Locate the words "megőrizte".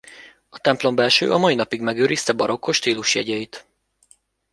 1.81-2.33